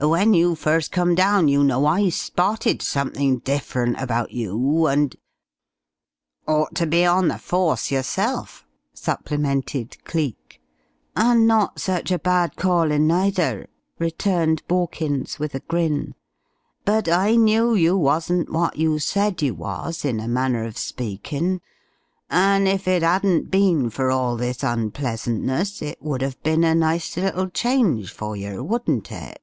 [0.00, 5.16] When you first come down, you know, I spotted something different about you, and"
[6.46, 8.64] "Ought to be on the Force yourself!"
[8.94, 10.62] supplemented Cleek.
[11.16, 13.66] "And not such a bad callin' neither!"
[13.98, 16.14] returned Borkins with a grin.
[16.84, 21.60] "But I knew you wasn't what you said you was, in a manner of speakin'.
[22.30, 27.16] And if it 'adn't been for all this unpleasantness, it would 'ave bin a nice
[27.16, 29.42] little change for yer, wouldn't it?